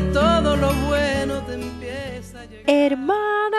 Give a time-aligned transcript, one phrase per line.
[0.00, 2.64] que todo lo bueno te empieza a llegar.
[2.66, 3.56] Hermana,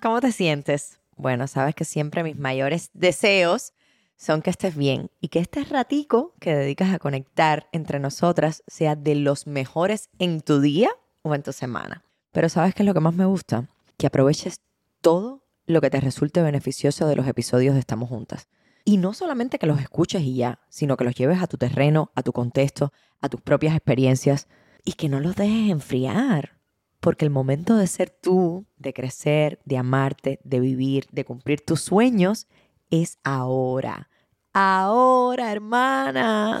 [0.00, 0.98] ¿cómo te sientes?
[1.16, 3.72] Bueno, sabes que siempre mis mayores deseos
[4.16, 8.96] son que estés bien y que este ratico que dedicas a conectar entre nosotras sea
[8.96, 10.90] de los mejores en tu día
[11.22, 12.04] o en tu semana.
[12.32, 13.68] Pero ¿sabes qué es lo que más me gusta?
[13.98, 14.60] Que aproveches
[15.00, 18.48] todo lo que te resulte beneficioso de los episodios de Estamos Juntas.
[18.84, 22.10] Y no solamente que los escuches y ya, sino que los lleves a tu terreno,
[22.16, 24.48] a tu contexto, a tus propias experiencias
[24.84, 26.58] y que no los dejes enfriar.
[27.00, 31.80] Porque el momento de ser tú, de crecer, de amarte, de vivir, de cumplir tus
[31.80, 32.46] sueños,
[32.90, 34.08] es ahora.
[34.52, 36.60] Ahora, hermana.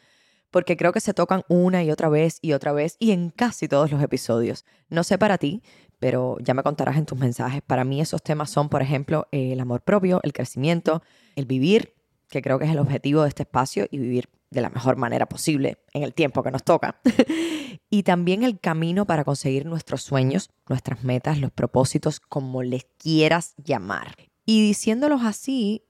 [0.51, 3.67] porque creo que se tocan una y otra vez y otra vez y en casi
[3.67, 4.65] todos los episodios.
[4.89, 5.63] No sé para ti,
[5.99, 7.61] pero ya me contarás en tus mensajes.
[7.61, 11.01] Para mí esos temas son, por ejemplo, el amor propio, el crecimiento,
[11.35, 11.95] el vivir,
[12.27, 15.27] que creo que es el objetivo de este espacio y vivir de la mejor manera
[15.27, 16.99] posible en el tiempo que nos toca.
[17.89, 23.53] y también el camino para conseguir nuestros sueños, nuestras metas, los propósitos, como les quieras
[23.57, 24.15] llamar.
[24.45, 25.85] Y diciéndolos así,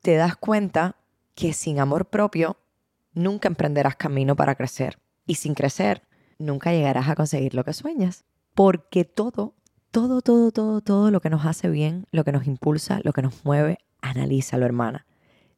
[0.00, 0.96] te das cuenta
[1.34, 2.56] que sin amor propio
[3.16, 4.98] nunca emprenderás camino para crecer.
[5.26, 6.02] Y sin crecer,
[6.38, 8.24] nunca llegarás a conseguir lo que sueñas.
[8.54, 9.54] Porque todo,
[9.90, 13.22] todo, todo, todo, todo lo que nos hace bien, lo que nos impulsa, lo que
[13.22, 15.06] nos mueve, analízalo, hermana.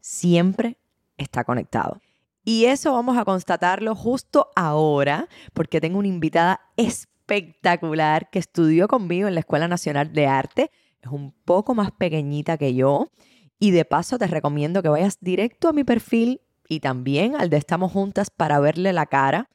[0.01, 0.79] Siempre
[1.19, 2.01] está conectado.
[2.45, 9.29] Y eso vamos a constatarlo justo ahora, porque tengo una invitada espectacular que estudió conmigo
[9.29, 10.71] en la Escuela Nacional de Arte.
[11.03, 13.11] Es un poco más pequeñita que yo.
[13.59, 17.57] Y de paso te recomiendo que vayas directo a mi perfil y también al de
[17.57, 19.49] Estamos Juntas para verle la cara,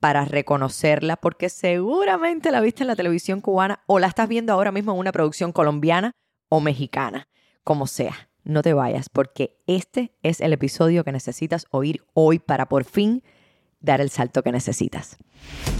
[0.00, 4.72] para reconocerla, porque seguramente la viste en la televisión cubana o la estás viendo ahora
[4.72, 6.12] mismo en una producción colombiana
[6.48, 7.28] o mexicana,
[7.64, 8.30] como sea.
[8.44, 13.22] No te vayas, porque este es el episodio que necesitas oír hoy para por fin
[13.82, 15.18] dar el salto que necesitas.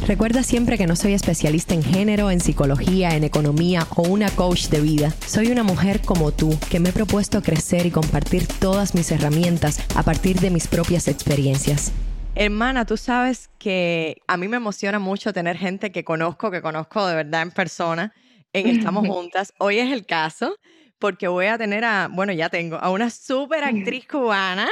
[0.07, 4.67] Recuerda siempre que no soy especialista en género, en psicología, en economía o una coach
[4.69, 5.11] de vida.
[5.27, 9.81] Soy una mujer como tú que me he propuesto crecer y compartir todas mis herramientas
[9.95, 11.93] a partir de mis propias experiencias.
[12.35, 17.07] Hermana, tú sabes que a mí me emociona mucho tener gente que conozco, que conozco
[17.07, 18.13] de verdad en persona,
[18.53, 19.53] en Estamos Juntas.
[19.59, 20.57] Hoy es el caso
[20.99, 24.69] porque voy a tener a, bueno, ya tengo, a una súper actriz cubana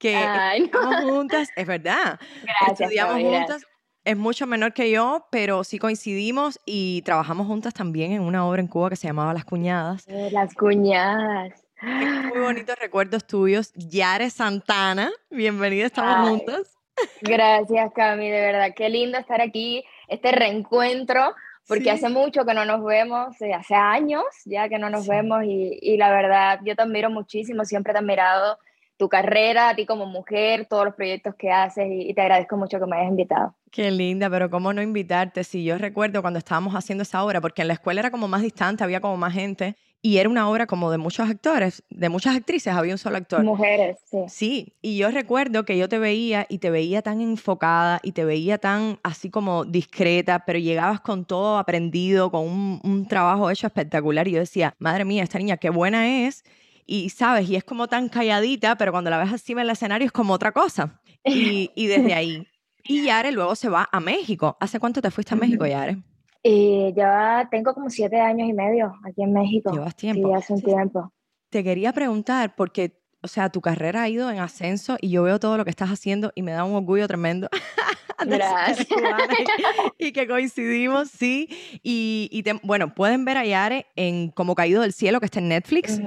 [0.00, 0.14] que
[0.56, 2.18] estamos juntas, es verdad.
[2.42, 2.80] Gracias.
[2.80, 3.50] Estudiamos Fabi, gracias.
[3.62, 3.66] juntas.
[4.02, 8.60] Es mucho menor que yo, pero sí coincidimos y trabajamos juntas también en una obra
[8.62, 10.08] en Cuba que se llamaba Las Cuñadas.
[10.08, 11.52] Eh, Las cuñadas.
[11.82, 13.72] Muy bonitos recuerdos tuyos.
[13.74, 16.28] Yare Santana, bienvenida, estamos Ay.
[16.28, 16.76] juntas.
[17.20, 18.68] Gracias, Cami, de verdad.
[18.74, 21.34] Qué lindo estar aquí, este reencuentro,
[21.68, 21.88] porque Sí.
[21.90, 25.10] hace mucho que no nos vemos, eh, hace años ya que no nos Sí.
[25.10, 28.58] vemos y, y la verdad, yo te admiro muchísimo, siempre te he admirado
[29.00, 32.58] tu carrera, a ti como mujer, todos los proyectos que haces y, y te agradezco
[32.58, 33.54] mucho que me hayas invitado.
[33.70, 35.42] Qué linda, pero cómo no invitarte.
[35.42, 38.42] Si yo recuerdo cuando estábamos haciendo esa obra, porque en la escuela era como más
[38.42, 42.36] distante, había como más gente y era una obra como de muchos actores, de muchas
[42.36, 43.42] actrices, había un solo actor.
[43.42, 44.18] Mujeres, sí.
[44.28, 48.24] Sí, y yo recuerdo que yo te veía y te veía tan enfocada y te
[48.24, 53.66] veía tan así como discreta, pero llegabas con todo aprendido, con un, un trabajo hecho
[53.66, 56.44] espectacular y yo decía, madre mía, esta niña qué buena es.
[56.92, 60.06] Y sabes, y es como tan calladita, pero cuando la ves así en el escenario
[60.06, 61.00] es como otra cosa.
[61.24, 62.48] Y, y desde ahí,
[62.82, 64.56] Y Yare luego se va a México.
[64.58, 66.02] ¿Hace cuánto te fuiste a México, Yare?
[66.42, 69.70] Eh, ya tengo como siete años y medio aquí en México.
[69.70, 70.30] Llevas tiempo.
[70.30, 71.12] Sí, hace un tiempo.
[71.48, 75.38] Te quería preguntar, porque, o sea, tu carrera ha ido en ascenso y yo veo
[75.38, 77.48] todo lo que estás haciendo y me da un orgullo tremendo.
[78.26, 78.88] Gracias.
[79.98, 81.48] y que coincidimos, sí.
[81.84, 85.48] Y, y bueno, pueden ver a Yare en Como Caído del Cielo, que está en
[85.48, 86.00] Netflix.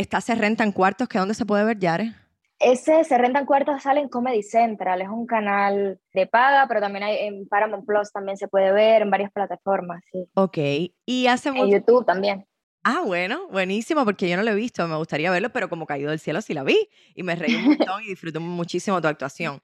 [0.00, 2.14] Está Se Rentan Cuartos, que ¿dónde se puede ver, Yare?
[2.58, 7.02] Ese Se Rentan Cuartos sale en Comedy Central, es un canal de paga, pero también
[7.04, 10.26] hay en Paramount Plus también se puede ver en varias plataformas, sí.
[10.32, 10.56] Ok,
[11.04, 12.46] y hace En YouTube también.
[12.82, 16.08] Ah, bueno, buenísimo, porque yo no lo he visto, me gustaría verlo, pero como Caído
[16.08, 19.60] del Cielo sí la vi y me reí un montón y disfruté muchísimo tu actuación.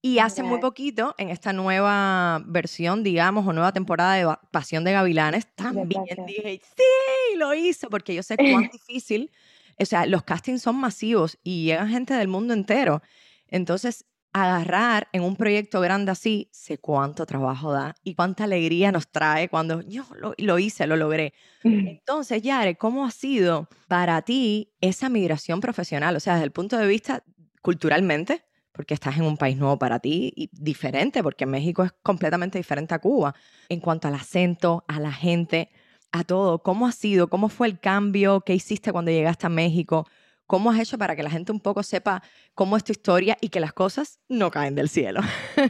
[0.00, 4.92] Y hace muy poquito, en esta nueva versión, digamos, o nueva temporada de Pasión de
[4.92, 9.30] Gavilanes, también dije, sí, lo hizo, porque yo sé cuán difícil,
[9.78, 13.02] o sea, los castings son masivos y llegan gente del mundo entero.
[13.48, 19.08] Entonces, agarrar en un proyecto grande así, sé cuánto trabajo da y cuánta alegría nos
[19.08, 21.34] trae cuando yo lo, lo hice, lo logré.
[21.62, 26.16] Entonces, Yare, ¿cómo ha sido para ti esa migración profesional?
[26.16, 27.22] O sea, desde el punto de vista
[27.62, 32.58] culturalmente, porque estás en un país nuevo para ti y diferente, porque México es completamente
[32.58, 33.36] diferente a Cuba
[33.68, 35.70] en cuanto al acento, a la gente,
[36.14, 36.60] a todo.
[36.60, 37.28] ¿Cómo ha sido?
[37.28, 38.42] ¿Cómo fue el cambio?
[38.42, 40.06] ¿Qué hiciste cuando llegaste a México?
[40.46, 42.22] ¿Cómo has hecho para que la gente un poco sepa
[42.54, 45.20] cómo es tu historia y que las cosas no caen del cielo?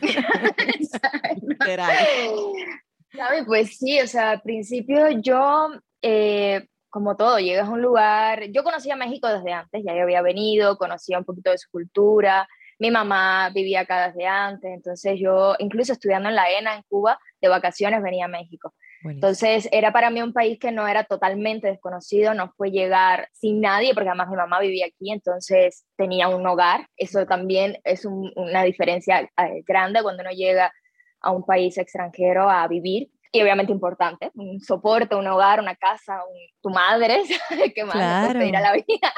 [3.47, 5.71] Pues sí, o sea, al principio yo,
[6.03, 10.21] eh, como todo, llegas a un lugar, yo conocía México desde antes, ya yo había
[10.21, 12.49] venido, conocía un poquito de su cultura,
[12.81, 17.19] mi mamá vivía acá desde antes, entonces yo, incluso estudiando en la ENA en Cuba,
[17.41, 18.75] de vacaciones venía a México.
[19.05, 23.61] Entonces era para mí un país que no era totalmente desconocido, no fue llegar sin
[23.61, 26.89] nadie, porque además mi mamá vivía aquí, entonces tenía un hogar.
[26.97, 30.73] Eso también es una diferencia eh, grande cuando uno llega
[31.21, 36.21] a un país extranjero a vivir y obviamente importante, un soporte, un hogar, una casa,
[36.63, 37.21] tu madre,
[37.75, 38.39] que más claro.
[38.39, 39.13] pedir a la vida.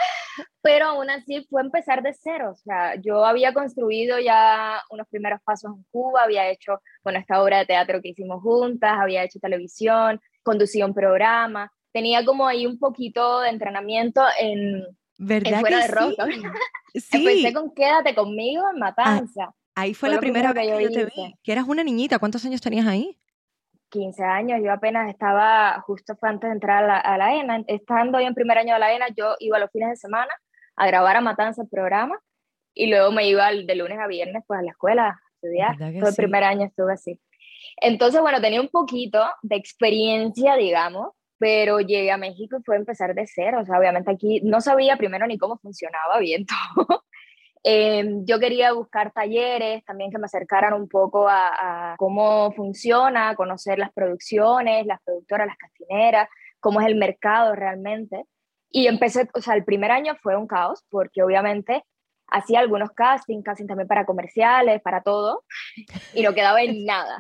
[0.63, 5.39] Pero aún así fue empezar de cero, o sea, yo había construido ya unos primeros
[5.45, 9.39] pasos en Cuba, había hecho, bueno, esta obra de teatro que hicimos juntas, había hecho
[9.39, 14.83] televisión, conducía un programa, tenía como ahí un poquito de entrenamiento en,
[15.19, 16.15] ¿Verdad fuera de rock.
[16.95, 17.03] Sí.
[17.13, 19.55] Empecé con Quédate conmigo en ah, Matanza.
[19.75, 22.63] ahí fue, la primera vez que yo te vi, que eras una niñita, ¿cuántos años
[22.63, 23.19] tenías ahí?
[23.97, 28.35] 15 años, yo apenas estaba, justo antes de entrar a la, ENA, estando yo en
[28.35, 30.33] primer año de la ENA, yo iba los fines de semana
[30.77, 32.21] a grabar a Matanza el programa
[32.75, 35.77] y luego me iba de lunes a viernes pues a la escuela a estudiar.
[35.99, 37.19] Todo el primer año estuve así.
[37.81, 43.15] Entonces, bueno, tenía un poquito de experiencia, digamos, pero llegué a México y fue empezar
[43.15, 43.61] de cero.
[43.63, 46.45] O sea, obviamente aquí no sabía primero ni cómo funcionaba bien
[46.77, 47.05] todo.
[47.69, 53.77] Em, yo quería buscar talleres también que me acercaran un poco a, cómo funciona, conocer
[53.81, 56.29] las producciones, las productoras, las castineras,
[56.61, 58.23] cómo es el mercado realmente.
[58.71, 61.83] Y empecé, o sea, el primer año fue un caos porque obviamente
[62.29, 65.43] hacía algunos castings, castings también para comerciales, para todo,
[66.15, 67.19] y no quedaba en nada.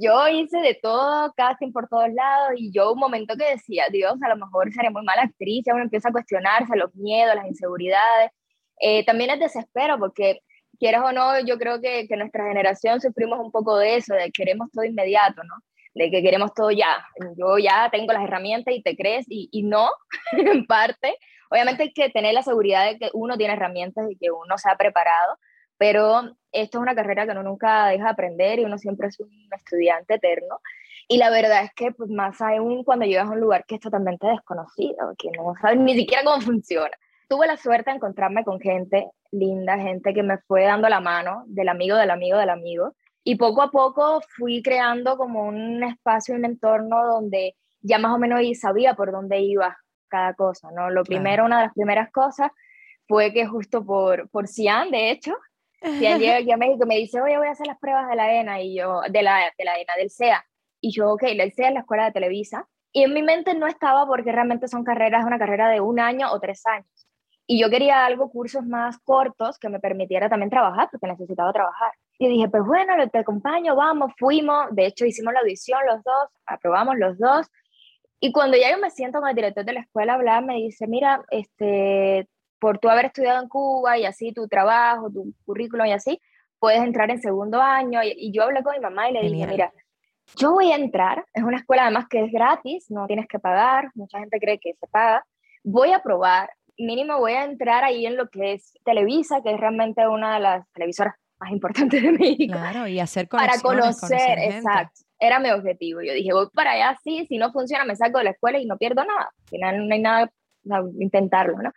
[0.00, 4.14] Yo hice de todo, casting por todos lados, y yo un momento que decía, Dios,
[4.22, 7.46] a lo mejor seré muy mala actriz, ya uno empieza a cuestionarse los miedos, las
[7.46, 8.30] inseguridades,
[8.80, 10.40] eh, también es desespero porque
[10.78, 14.24] quieras o no, yo creo que, que nuestra generación sufrimos un poco de eso, de
[14.24, 15.54] que queremos todo inmediato, ¿no?
[15.94, 17.04] De que queremos todo ya.
[17.36, 19.90] Yo ya tengo las herramientas y te crees y, y no,
[20.32, 21.16] en parte.
[21.50, 24.70] Obviamente hay que tener la seguridad de que uno tiene herramientas y que uno se
[24.70, 25.38] ha preparado,
[25.76, 29.20] pero esto es una carrera que uno nunca deja de aprender y uno siempre es
[29.20, 30.60] un estudiante eterno.
[31.08, 33.80] Y la verdad es que pues, más aún cuando llegas a un lugar que es
[33.80, 36.96] totalmente desconocido, que no sabes ni siquiera cómo funciona
[37.30, 41.44] tuve la suerte de encontrarme con gente linda, gente que me fue dando la mano,
[41.46, 42.96] del amigo, del amigo, del amigo.
[43.22, 48.18] Y poco a poco fui creando como un espacio, un entorno donde ya más o
[48.18, 50.90] menos sabía por dónde iba cada cosa, ¿no?
[50.90, 52.50] Lo primero, una de las primeras cosas
[53.06, 55.32] fue que justo por, por Cian, de hecho,
[55.80, 58.16] Cian llega aquí a México y me dice, oye, voy a hacer las pruebas de
[58.16, 60.44] la ENA, y yo, de la, de la ENA, del CEA.
[60.80, 62.66] Y yo, ok, la CEA es la escuela de Televisa.
[62.92, 66.32] Y en mi mente no estaba porque realmente son carreras, una carrera de un año
[66.32, 66.99] o tres años.
[67.52, 71.90] Y yo quería algo, cursos más cortos que me permitiera también trabajar, porque necesitaba trabajar.
[72.16, 74.68] Y dije, pues bueno, te acompaño, vamos, fuimos.
[74.70, 77.48] De hecho, hicimos la audición los dos, aprobamos los dos.
[78.20, 80.58] Y cuando ya yo me siento con el director de la escuela a hablar, me
[80.58, 82.28] dice, mira, este,
[82.60, 86.20] por tú haber estudiado en Cuba y así tu trabajo, tu currículum y así,
[86.60, 88.00] puedes entrar en segundo año.
[88.04, 89.72] Y, yo hablé con mi mamá y le dije, mira,
[90.36, 93.90] yo voy a entrar, es una escuela además que es gratis, no tienes que pagar,
[93.96, 95.26] mucha gente cree que se paga,
[95.64, 96.50] voy a probar,
[96.80, 100.40] mínimo voy a entrar ahí en lo que es Televisa, que es realmente una de
[100.40, 102.54] las televisoras más importantes de México.
[102.54, 105.00] Claro, y hacer Para conocer, exacto.
[105.18, 106.00] Era mi objetivo.
[106.00, 108.66] Yo dije, voy para allá, sí, si no funciona, me salgo de la escuela y
[108.66, 109.30] no pierdo nada.
[109.38, 110.30] Al final no hay nada,
[110.98, 111.72] intentarlo, ¿no?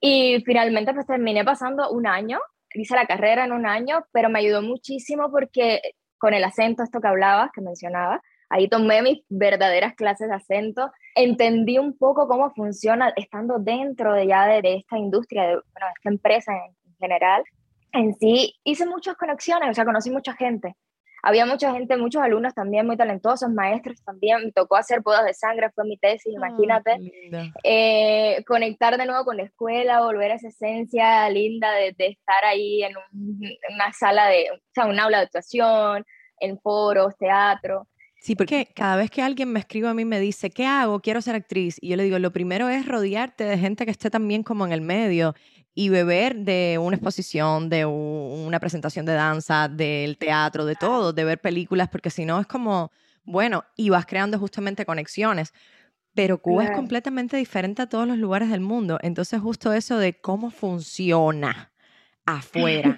[0.00, 2.40] Y finalmente pues terminé pasando un año,
[2.74, 5.80] hice la carrera en un año, pero me ayudó muchísimo porque
[6.18, 10.90] con el acento, esto que hablabas, que mencionaba, ahí tomé mis verdaderas clases de acento,
[11.14, 16.08] entendí un poco cómo funciona estando dentro de ya de, esta industria, de, bueno, esta
[16.08, 17.42] empresa en, general.
[17.92, 20.76] En sí, hice muchas conexiones, o sea, conocí mucha gente.
[21.24, 24.44] Había mucha gente, muchos alumnos también muy talentosos, maestros también.
[24.44, 26.96] Me tocó hacer bodas de sangre, fue mi tesis, imagínate.
[27.62, 32.82] Eh, conectar de nuevo con la escuela, volver a esa esencia linda de, estar ahí
[32.82, 32.94] en,
[33.72, 36.04] una sala de, o sea, un aula de actuación,
[36.40, 37.86] en foros, teatro.
[38.22, 41.00] Sí, porque cada vez que alguien me escribe a mí me dice, ¿qué hago?
[41.00, 41.76] Quiero ser actriz.
[41.80, 44.70] Y yo le digo, lo primero es rodearte de gente que esté también como en
[44.70, 45.34] el medio
[45.74, 51.24] y beber de una exposición, de una presentación de danza, del teatro, de todo, de
[51.24, 52.92] ver películas, porque si no es como,
[53.24, 55.52] bueno, y vas creando justamente conexiones.
[56.14, 59.00] Pero Cuba es completamente diferente a todos los lugares del mundo.
[59.02, 61.72] Entonces, justo eso de cómo funciona
[62.24, 62.96] afuera.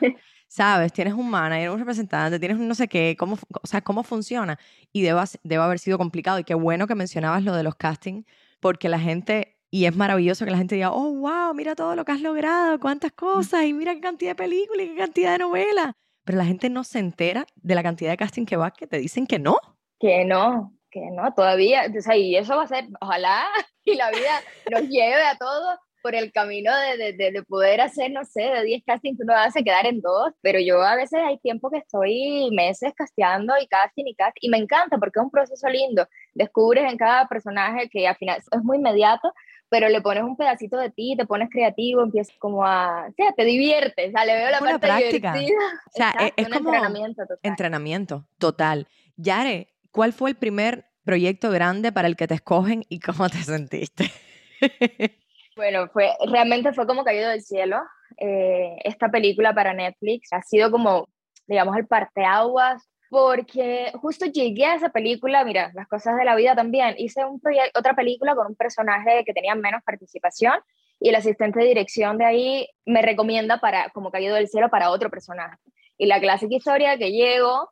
[0.55, 0.93] ¿Sabes?
[0.93, 4.57] Tienes un manager, un representante, tienes un no sé qué, cómo, o sea, cómo funciona.
[4.93, 6.39] Y debe, debe haber sido complicado.
[6.39, 8.25] Y qué bueno que mencionabas lo de los castings,
[8.61, 12.05] porque la gente y es maravilloso que la gente diga, oh, wow, mira todo lo
[12.05, 15.39] que has logrado, cuántas cosas, y mira qué cantidad de películas y qué cantidad de
[15.39, 15.95] novelas.
[16.23, 18.99] Pero la gente no se entera de la cantidad de casting que va, que te
[18.99, 19.59] dicen que no.
[19.99, 21.93] Que no, que no, todavía.
[21.99, 23.49] O sea, y eso va a ser, ojalá,
[23.85, 28.11] y la vida nos lleve a todos por el camino de, de, de, poder hacer,
[28.11, 31.19] no sé, de 10 castings, uno va a quedar en dos, pero yo a veces
[31.25, 35.25] hay tiempo que estoy meses casteando y casting y casting, y me encanta porque es
[35.25, 36.07] un proceso lindo.
[36.35, 39.33] Descubres en cada personaje que al final es muy inmediato,
[39.71, 43.33] pero le pones un pedacito de ti, te pones creativo, empiezas como a, o sea,
[43.33, 45.33] te diviertes, o sea, le veo la parte práctica.
[45.33, 45.59] divertida.
[45.87, 47.39] O sea, e, es, como entrenamiento total.
[47.43, 48.89] Entrenamiento total.
[49.17, 53.39] Yare, ¿cuál fue el primer proyecto grande para el que te escogen y cómo te
[53.39, 54.13] sentiste?
[55.57, 57.81] bueno, fue, realmente fue como caído del cielo.
[58.19, 61.09] Eh, esta película para Netflix ha sido como,
[61.47, 66.57] digamos, el parteaguas porque justo llegué a esa película, mira, las cosas de la vida
[66.57, 67.41] también, hice un
[67.75, 70.55] otra película con un personaje que tenía menos participación
[70.99, 74.91] y el asistente de dirección de ahí me recomienda para, como caído del cielo, para
[74.91, 75.59] otro personaje.
[75.97, 77.71] Y la clásica historia que llego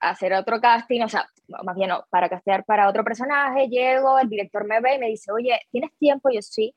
[0.00, 4.18] a hacer otro casting, o sea, más bien no, para castear para otro personaje, llego,
[4.18, 6.28] el director me ve y me dice, oye, ¿tienes tiempo?
[6.30, 6.74] Yo sí.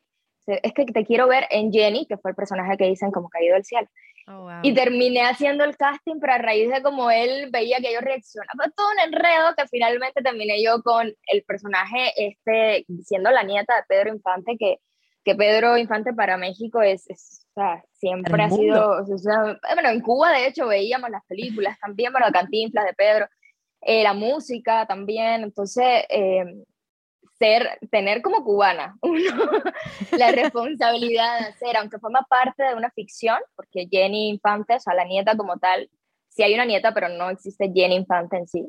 [0.47, 3.55] Es que te quiero ver en Jenny, que fue el personaje que dicen como caído
[3.55, 3.87] del cielo.
[4.29, 8.01] Oh, y terminé haciendo el casting, pero a raíz de como él veía que yo
[8.01, 13.75] reaccionaba, todo un enredo que finalmente terminé yo con el personaje, este, siendo la nieta
[13.75, 14.79] de Pedro Infante, que,
[15.23, 19.05] que Pedro Infante para México es, o sea, siempre ha sido,
[19.73, 23.27] bueno, en Cuba de hecho veíamos las películas también, bueno, Cantinflas de Pedro,
[23.81, 26.03] eh, la música también, entonces...
[26.09, 26.43] Eh,
[27.39, 28.98] ser, tener como cubana
[30.17, 34.94] la responsabilidad de hacer, aunque forma parte de una ficción, porque Jenny Infante, o sea,
[34.94, 35.89] la nieta como tal,
[36.29, 38.67] sí hay una nieta, pero no existe Jenny Infante en sí.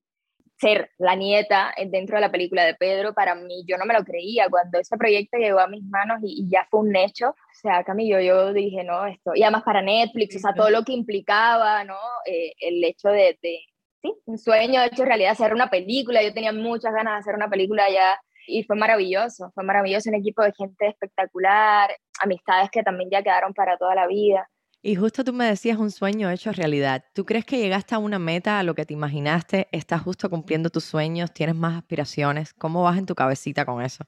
[0.61, 4.05] Ser la nieta dentro de la película de Pedro, para mí, yo no me lo
[4.05, 4.49] creía.
[4.51, 8.21] Cuando ese proyecto llegó a mis manos y, ya fue un hecho, o sea, Camilo,
[8.21, 11.95] yo dije, no, esto, y además para Netflix, o sea, todo lo que implicaba, ¿no?
[12.27, 13.61] Eh, el hecho de, de,
[14.03, 16.25] sí, un sueño hecho realidad, hacer una película.
[16.25, 20.17] Yo tenía muchas ganas de hacer una película ya y fue maravilloso, fue maravilloso, un
[20.17, 21.91] equipo de gente espectacular,
[22.21, 24.49] amistades que también ya quedaron para toda la vida.
[24.81, 27.05] Y justo tú me decías un sueño hecho realidad.
[27.13, 29.69] ¿Tú crees que llegaste a una meta, a lo que te imaginaste?
[29.73, 31.33] ¿Estás justo cumpliendo tus sueños?
[31.33, 32.55] ¿Tienes más aspiraciones?
[32.55, 34.05] ¿Cómo vas en tu cabecita con eso?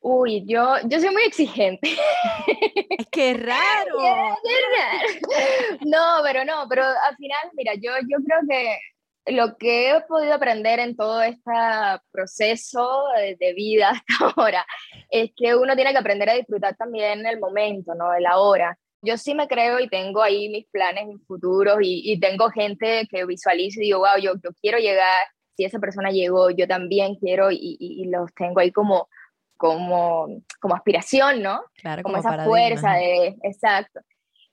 [0.00, 1.88] Uy, yo, yo soy muy exigente.
[2.98, 3.98] Es que raro.
[5.84, 8.78] No, pero no, pero al final, mira, yo, yo creo que
[9.26, 11.52] lo que he podido aprender en todo este
[12.10, 13.04] proceso
[13.38, 14.66] de, vida hasta ahora
[15.10, 18.12] es que uno tiene que aprender a disfrutar también el momento, ¿no?
[18.14, 18.78] El ahora.
[19.02, 23.26] Yo sí me creo y tengo ahí mis planes futuros y, y tengo gente que
[23.26, 25.26] visualizo y digo, wow, yo, yo quiero llegar,
[25.56, 29.08] si esa persona llegó, yo también quiero y, y, los tengo ahí como,
[29.58, 30.26] como,
[30.58, 31.62] como aspiración, ¿no?
[31.76, 34.00] Claro, como, como esa fuerza de, exacto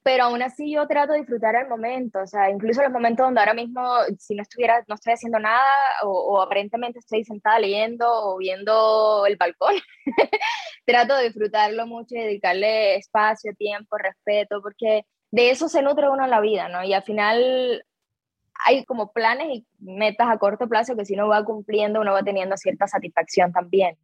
[0.04, 3.40] pero aún así yo trato de disfrutar el momento, o sea, incluso los momentos donde
[3.40, 3.84] ahora mismo,
[4.18, 5.64] si no estuviera, no estoy haciendo nada,
[6.04, 9.76] o, aparentemente estoy sentada leyendo o viendo el balcón,
[10.86, 16.24] trato de disfrutarlo mucho y dedicarle espacio, tiempo, respeto, porque de eso se nutre uno
[16.24, 16.84] en la vida, ¿no?
[16.84, 17.86] Y al final
[18.66, 22.24] hay como planes y metas a corto plazo que si uno va cumpliendo, uno va
[22.24, 23.98] teniendo cierta satisfacción también.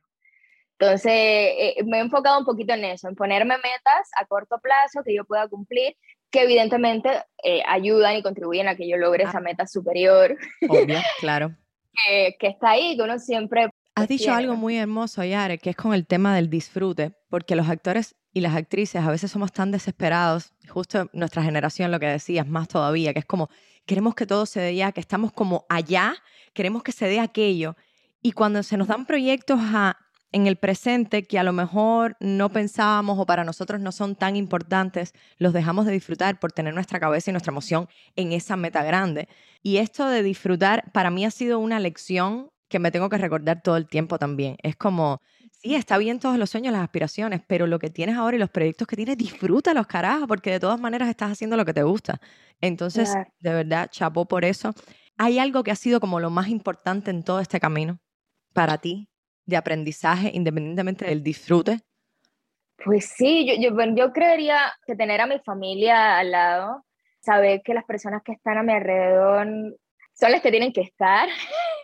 [0.79, 5.01] Entonces, eh, me he enfocado un poquito en eso, en ponerme metas a corto plazo
[5.03, 5.95] que yo pueda cumplir,
[6.29, 7.09] que evidentemente
[7.43, 9.29] eh, ayudan y contribuyen a que yo logre Ah.
[9.29, 10.37] esa meta superior
[10.69, 11.55] Obvio, claro.
[11.93, 13.69] que, que está ahí, que uno siempre...
[13.95, 17.55] Has dicho tiene, algo muy hermoso, Yare, que es con el tema del disfrute, porque
[17.55, 22.05] los actores y las actrices a veces somos tan desesperados, justo nuestra generación, lo que
[22.05, 23.49] decías, más todavía, que es como,
[23.87, 26.13] queremos que todo se dé ya, que estamos como allá,
[26.53, 27.75] queremos que se dé aquello.
[28.21, 29.97] Y cuando se nos dan proyectos a-
[30.31, 34.35] en el presente que a lo mejor no pensábamos o para nosotros no son tan
[34.35, 38.83] importantes, los dejamos de disfrutar por tener nuestra cabeza y nuestra emoción en esa meta
[38.83, 39.27] grande.
[39.63, 43.61] Y esto de disfrutar para mí ha sido una lección que me tengo que recordar
[43.61, 44.57] todo el tiempo también.
[44.61, 48.35] Es como, sí, está bien todos los sueños, las aspiraciones, pero lo que tienes ahora
[48.35, 51.73] y los proyectos que tienes, disfrútalos, carajo, porque de todas maneras estás haciendo lo que
[51.73, 52.19] te gusta.
[52.59, 53.31] Entonces, Claro.
[53.39, 54.73] de verdad, chapó por eso.
[55.17, 57.99] ¿Hay algo que ha sido como lo más importante en todo este camino
[58.53, 59.09] para ti
[59.47, 61.79] de aprendizaje, independientemente del disfrute?
[62.83, 66.85] Pues sí, yo, yo, bueno, yo creería que tener a mi familia al lado,
[67.19, 69.47] saber que las personas que están a mi alrededor
[70.13, 71.27] son las que tienen que estar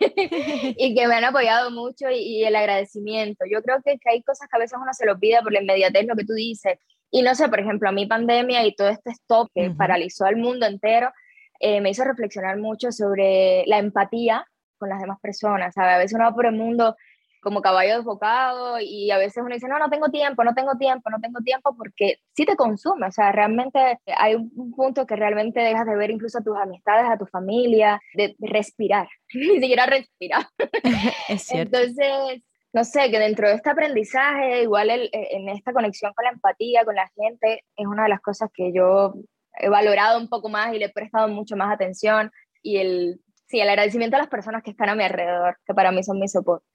[0.00, 3.44] y que me han apoyado mucho y, y el agradecimiento.
[3.50, 5.62] Yo creo que, que hay cosas que a veces uno se lo olvida por la
[5.62, 6.78] inmediatez, lo que tú dices.
[7.10, 9.76] Y no sé, por ejemplo, a mí pandemia y todo este stop que Ujú.
[9.76, 11.12] paralizó al mundo entero,
[11.60, 14.44] eh, me hizo reflexionar mucho sobre la empatía
[14.78, 15.74] con las demás personas.
[15.74, 15.92] ¿sabe?
[15.92, 16.96] A veces uno va por el mundo
[17.44, 21.10] como caballo desbocado y a veces uno dice, no, no tengo tiempo, no tengo tiempo,
[21.10, 25.60] no tengo tiempo, porque sí te consume, o sea, realmente hay un punto que realmente
[25.60, 30.46] dejas de ver incluso a tus amistades, a tu familia, de, respirar, ni siquiera respirar.
[31.28, 31.78] es cierto.
[31.78, 36.32] Entonces, no sé, que dentro de este aprendizaje, igual el, en esta conexión con la
[36.32, 39.14] empatía, con la gente, es una de las cosas que yo
[39.56, 43.60] he valorado un poco más y le he prestado mucho más atención y el, sí,
[43.60, 46.28] el agradecimiento a las personas que están a mi alrededor, que para mí son mi
[46.28, 46.66] soporte.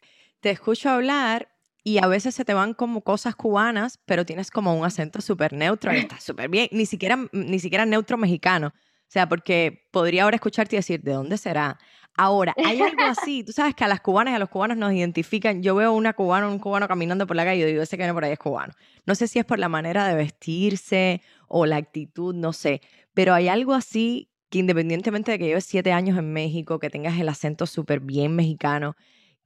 [0.41, 1.49] Te escucho hablar
[1.83, 5.53] y a veces se te van como cosas cubanas, pero tienes como un acento súper
[5.53, 8.67] neutro y está súper bien, ni siquiera, ni siquiera neutro mexicano.
[8.67, 11.79] O sea, porque podría ahora escucharte y decir, ¿de dónde será?
[12.15, 14.91] Ahora, hay algo así, tú sabes que a las cubanas y a los cubanos nos
[14.91, 17.95] identifican, yo veo una cubana, un cubano caminando por la calle y yo digo, ese
[17.95, 18.73] que viene por ahí es cubano.
[19.05, 22.81] No sé si es por la manera de vestirse o la actitud, no sé,
[23.13, 27.17] pero hay algo así que independientemente de que lleves siete años en México, que tengas
[27.19, 28.95] el acento súper bien mexicano,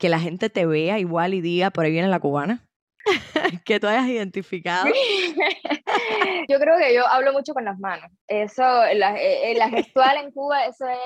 [0.03, 2.67] que la gente te vea igual y diga, por ahí viene la cubana,
[3.65, 4.85] que tú hayas identificado.
[6.49, 8.11] yo creo que yo hablo mucho con las manos.
[8.27, 8.63] Eso,
[8.95, 10.97] la, eh, la gestual en Cuba, eso es...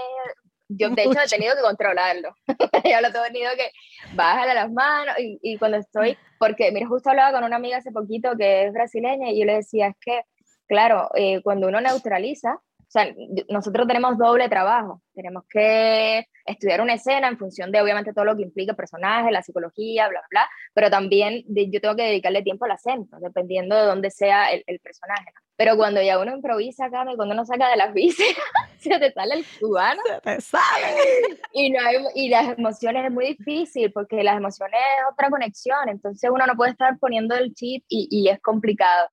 [0.69, 1.29] Yo, de hecho, he Mucho.
[1.29, 2.33] tenido que controlarlo.
[2.47, 3.69] yo lo he tenido que
[4.15, 6.17] bajar a las manos y, y cuando estoy...
[6.39, 9.57] Porque, mira, justo hablaba con una amiga hace poquito que es brasileña y yo le
[9.57, 10.23] decía, es que,
[10.65, 13.13] claro, eh, cuando uno neutraliza, o sea,
[13.49, 15.01] nosotros tenemos doble trabajo.
[15.13, 19.29] Tenemos que estudiar una escena en función de, obviamente, todo lo que implica el personaje,
[19.29, 20.49] la psicología, bla, bla, bla.
[20.73, 24.63] Pero también de, yo tengo que dedicarle tiempo al acento, dependiendo de dónde sea el,
[24.67, 25.25] el personaje.
[25.35, 25.41] ¿no?
[25.57, 28.35] Pero cuando ya uno improvisa acá, cuando uno saca de las vísceras,
[28.79, 30.01] se te sale el cubano.
[30.05, 31.39] Se te sale.
[31.51, 35.89] Y, no hay, y las emociones es muy difícil, porque las emociones es otra conexión.
[35.89, 39.09] Entonces uno no puede estar poniendo el chip y, y es complicado.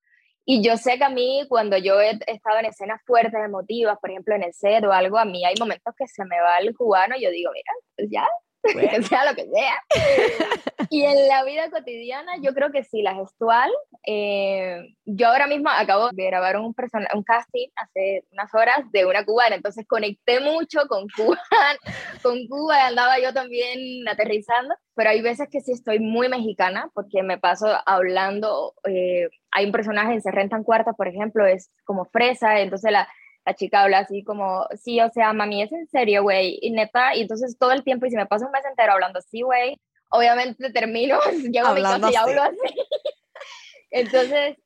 [0.46, 4.10] Y yo sé que a mí, cuando yo he estado en escenas fuertes, emotivas, por
[4.10, 6.74] ejemplo en el set o algo, a mí hay momentos que se me va el
[6.76, 8.26] cubano y yo digo, mira, pues ya,
[8.72, 8.90] bueno.
[8.90, 9.82] que sea lo que sea.
[10.90, 13.70] y en la vida cotidiana, yo creo que sí, la gestual.
[14.06, 16.74] Eh, yo ahora mismo acabo de grabar un,
[17.14, 21.40] un casting hace unas horas de una cubana, entonces conecté mucho con Cuba,
[22.22, 27.22] con Cuba, andaba yo también aterrizando, pero hay veces que sí estoy muy mexicana, porque
[27.22, 28.74] me paso hablando.
[28.88, 33.08] Eh, hay un personaje en Se Rentan Cuartas, por ejemplo, es como fresa, entonces la,
[33.44, 37.14] la chica habla así como, sí, o sea, mami, es en serio, güey, y neta,
[37.14, 39.78] y entonces todo el tiempo, y si me paso un mes entero hablando así, güey,
[40.10, 41.18] obviamente termino,
[41.50, 42.56] llego a mi casa y hablo así.
[43.90, 44.56] entonces,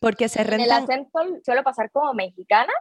[0.00, 0.84] Porque se en el rentan...
[0.84, 2.72] acento suelo pasar como mexicana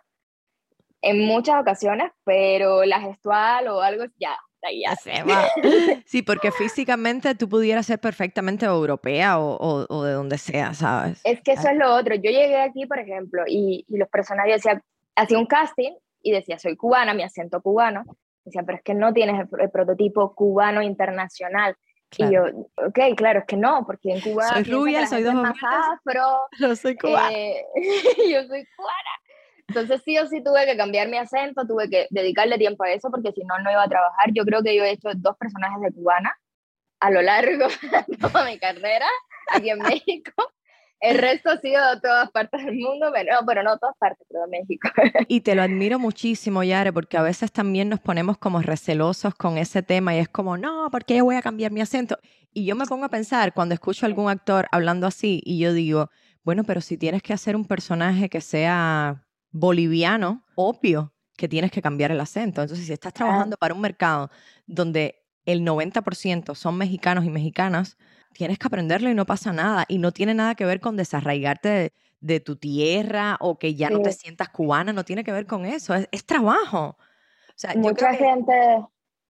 [1.02, 4.36] en muchas ocasiones, pero la gestual o algo, ya,
[4.74, 4.96] ya.
[4.96, 5.48] Se va.
[6.06, 11.22] Sí, porque físicamente tú pudieras ser perfectamente europea o, o, o de donde sea, ¿sabes?
[11.24, 12.16] Es que eso es lo otro.
[12.16, 14.82] Yo llegué aquí, por ejemplo, y, y los personajes decían,
[15.16, 18.04] hacía un casting y decía, soy cubana, mi acento cubano.
[18.44, 21.76] Decía, pero es que no tienes el, el prototipo cubano internacional.
[22.10, 22.32] Claro.
[22.32, 24.48] Y yo, ok, claro, es que no, porque en Cuba.
[24.50, 26.40] Soy rubia, soy dos más afro.
[26.60, 27.32] Yo soy cubana.
[27.32, 27.66] Eh,
[28.30, 29.10] yo soy cubana.
[29.68, 33.10] Entonces sí o sí tuve que cambiar mi acento, tuve que dedicarle tiempo a eso
[33.10, 34.30] porque si no, no iba a trabajar.
[34.32, 36.38] Yo creo que yo he hecho dos personajes de cubana
[37.00, 37.68] a lo largo
[38.08, 39.08] de toda mi carrera
[39.52, 40.32] aquí en México.
[41.02, 44.26] El resto ha sido de todas partes del mundo, pero no, pero no todas partes,
[44.30, 44.90] pero México.
[45.28, 49.58] Y te lo admiro muchísimo, Yare, porque a veces también nos ponemos como recelosos con
[49.58, 52.18] ese tema y es como, no, ¿por qué voy a cambiar mi acento?
[52.54, 55.74] Y yo me pongo a pensar cuando escucho a algún actor hablando así y yo
[55.74, 56.10] digo,
[56.44, 61.82] bueno, pero si tienes que hacer un personaje que sea boliviano, obvio que tienes que
[61.82, 62.62] cambiar el acento.
[62.62, 64.30] Entonces, si estás trabajando para un mercado
[64.68, 67.98] donde el 90% son mexicanos y mexicanas,
[68.36, 69.86] tienes que aprenderlo y no pasa nada.
[69.88, 74.02] Y no tiene nada que ver con desarraigarte de, tu tierra o que ya no
[74.02, 76.98] te sientas cubana, no tiene que ver con eso, es, trabajo.
[77.76, 78.54] Mucha gente...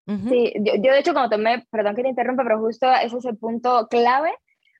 [0.06, 3.36] Sí, yo, de hecho cuando tomé, perdón que te interrumpa, pero justo ese es el
[3.36, 4.30] punto clave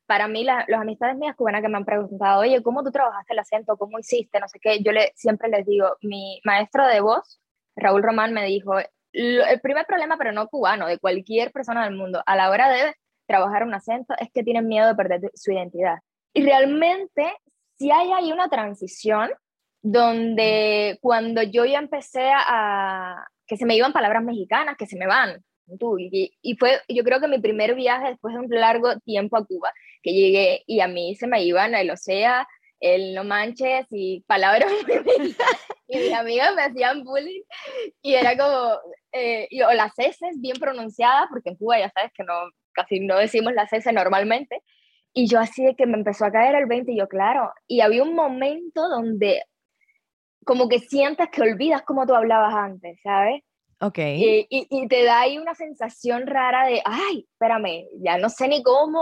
[0.07, 3.41] para mí, las amistades mías cubanas que me han preguntado, oye, ¿cómo tú trabajaste el
[3.41, 3.77] acento?
[3.77, 4.41] ¿Cómo hiciste?
[4.41, 4.83] No sé qué.
[4.83, 7.41] Yo le, siempre les digo, mi maestro de voz,
[7.75, 8.75] Raúl Román, me dijo,
[9.13, 12.95] el primer problema, pero no cubano, de cualquier persona del mundo, a la hora de
[13.27, 15.99] trabajar un acento, es que tienen miedo de perder su identidad.
[16.33, 17.33] Y realmente,
[17.79, 19.31] si hay ahí una transición
[19.83, 25.07] donde cuando yo ya empecé a, que se me iban palabras mexicanas, que se me
[25.07, 25.45] van,
[25.99, 29.45] y, y, fue, yo creo que mi primer viaje después de un largo tiempo a
[29.45, 32.47] Cuba, que llegué y a mí se me iban el Osea,
[32.81, 34.71] el No Manches y palabras
[35.89, 37.43] y mis amigas me hacían bullying
[38.03, 38.79] y era como,
[39.13, 42.35] eh, o las S bien pronunciadas, porque en Cuba ya sabes que no,
[42.77, 44.63] casi no decimos las S normalmente,
[45.13, 47.81] y yo así de que me empezó a caer el 20 y yo, claro, y
[47.81, 49.43] había un momento donde
[50.45, 53.43] como que sientes que olvidas cómo tú hablabas antes, ¿sabes?
[53.81, 53.99] Ok.
[53.99, 58.63] Y, y, te da ahí una sensación rara de, ay, espérame, ya no sé ni
[58.63, 59.01] cómo.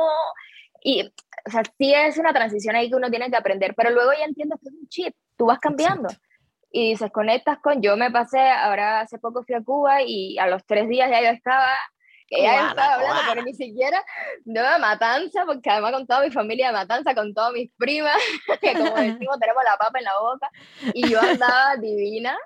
[0.83, 4.13] Y, o sea, sí es una transición ahí que uno tiene que aprender, pero luego
[4.13, 6.09] ya entiendes que es un chip, tú vas cambiando.
[6.71, 10.47] Y dices, conectas con, yo me pasé, ahora hace poco fui a Cuba y a
[10.47, 11.73] los tres días ya yo estaba,
[12.35, 14.05] que ya estaba hablando, pero ni siquiera
[14.45, 18.17] de matanza, porque además con toda mi familia de matanza, con todas mis primas,
[18.61, 20.51] que como decimos, tenemos la papa en la boca,
[20.95, 22.37] y yo andaba divina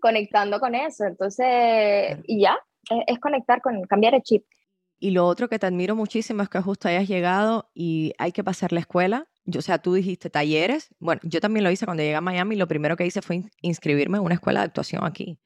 [0.00, 1.04] conectando con eso.
[1.04, 2.58] Entonces, y ya,
[3.06, 4.44] es, conectar con, cambiar el chip.
[4.98, 8.44] Y lo otro que te admiro muchísimo es que justo hayas llegado y hay que
[8.44, 9.26] pasar la escuela.
[9.44, 10.94] Yo, o sea, tú dijiste talleres.
[10.98, 12.56] Bueno, yo también lo hice cuando llegué a Miami.
[12.56, 15.38] Lo primero que hice fue inscribirme en una escuela de actuación aquí.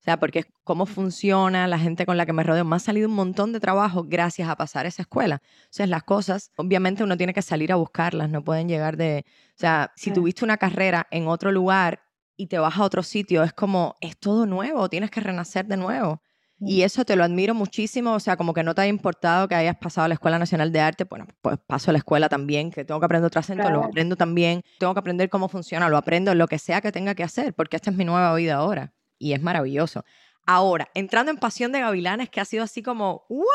[0.00, 2.64] O sea, porque cómo funciona la gente con la que me rodeo.
[2.64, 5.42] Me ha salido un montón de trabajo gracias a pasar esa escuela.
[5.44, 9.26] O sea, las cosas, obviamente uno tiene que salir a buscarlas, no pueden llegar de...
[9.28, 12.00] O sea, si tuviste una carrera en otro lugar
[12.34, 15.76] y te vas a otro sitio, es como, es todo nuevo, tienes que renacer de
[15.76, 16.22] nuevo.
[16.62, 19.54] Y eso te lo admiro muchísimo, o sea, como que no te haya importado que
[19.54, 22.70] hayas pasado a la Escuela Nacional de Arte, bueno, pues paso a la escuela también,
[22.70, 25.96] que tengo que aprender otro acento, lo aprendo también, tengo que aprender cómo funciona, lo
[25.96, 28.92] aprendo, lo que sea que tenga que hacer, porque esta es mi nueva vida ahora
[29.20, 30.04] y es maravilloso.
[30.46, 33.46] Ahora, entrando en Pasión de Gavilanes, que ha sido así como, ¿what?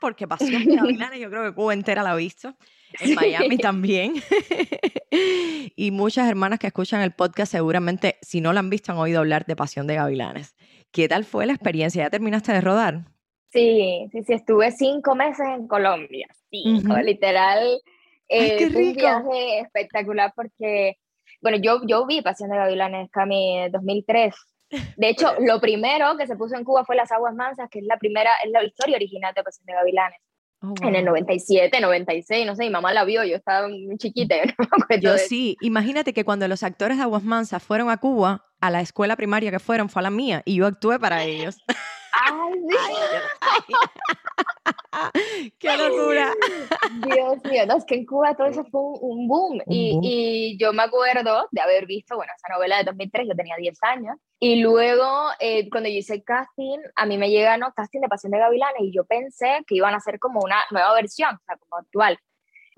[0.00, 2.56] Porque Pasión de Gavilanes yo creo que Cuba entera la ha visto
[3.00, 4.14] en Miami también.
[5.76, 9.18] y muchas hermanas que escuchan el podcast seguramente, si no lo han visto, han oído
[9.18, 10.56] hablar de Pasión de Gavilanes.
[10.90, 12.04] ¿Qué tal fue la experiencia?
[12.04, 13.04] ¿Ya terminaste de rodar?
[13.52, 17.80] Sí, sí, sí, estuve cinco meses en Colombia, cinco, literal.
[18.28, 20.96] Eh, un viaje espectacular porque,
[21.40, 24.34] bueno, yo, yo vi Pasión de Gavilanes, Cami, en 2003.
[24.70, 27.86] De hecho, lo primero que se puso en Cuba fue Las Aguas Mansas, que es
[27.86, 30.20] la primera, es la historia original de Pasión de Gavilanes.
[30.60, 34.34] Oh, en el 97, 96, no sé, mi mamá la vio, yo estaba muy chiquita.
[34.90, 38.70] No yo sí, imagínate que cuando los actores de Aguas Mansas fueron a Cuba, a
[38.70, 41.56] la escuela primaria que fueron fue a la mía y yo actué para ellos.
[42.20, 42.32] ¡Ay,
[45.58, 46.32] ¡Qué locura!
[47.06, 49.60] Dios mío, no, es que en Cuba todo eso fue un, boom.
[49.66, 53.56] y, y, yo me acuerdo de haber visto, bueno, esa novela de 2003, yo tenía
[53.56, 54.16] 10 años.
[54.40, 57.72] Y luego, eh, cuando yo hice casting, a mí me llega, ¿no?
[57.72, 60.94] Casting de Pasión de Gavilanes y yo pensé que iban a ser como una nueva
[60.94, 62.18] versión, o sea, como actual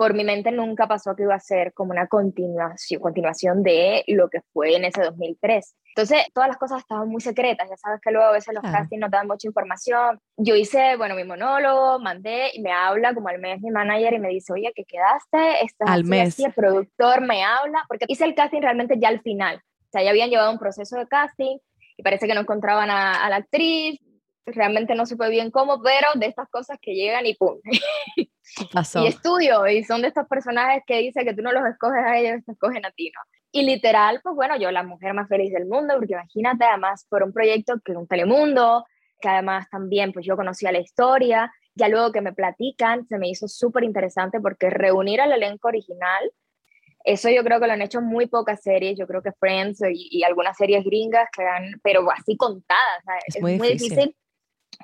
[0.01, 4.31] por mi mente nunca pasó que iba a ser como una continuación, continuación de lo
[4.31, 5.77] que fue en ese 2003.
[5.95, 9.01] Entonces, todas las cosas estaban muy secretas, ya sabes que luego a veces los castings
[9.01, 10.21] no dan mucha información.
[10.37, 14.19] Yo hice, bueno, mi monólogo, mandé y me habla como al mes mi manager y
[14.21, 15.65] me dice, oye, ¿qué quedaste?
[15.65, 16.39] Estás al mes.
[16.39, 19.57] el productor me habla, porque hice el casting realmente ya al final.
[19.57, 21.59] O sea, ya habían llevado un proceso de casting
[21.97, 24.01] y parece que no encontraban a, a la actriz,
[24.47, 27.61] realmente no supe bien cómo, pero de estas cosas que llegan y pum.
[28.73, 29.05] Pasó.
[29.05, 32.19] y estudio, y son de estos personajes que dice que tú no los escoges a
[32.19, 33.21] ellos, te escogen a ti, ¿no?
[33.53, 37.23] Y literal, pues bueno, yo la mujer más feliz del mundo, porque imagínate, además, por
[37.23, 38.85] un proyecto que es un Telemundo,
[39.21, 43.29] que además también, pues yo conocía la historia, ya luego que me platican, se me
[43.29, 46.33] hizo súper interesante porque reunir al elenco original,
[47.05, 50.23] eso yo creo que lo han hecho muy pocas series, yo creo que Friends y,
[50.23, 54.15] algunas series gringas que han, pero así contadas, es, muy, difícil